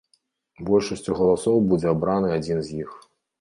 [0.69, 2.89] Большасцю галасоў будзе абраны адзін з іх.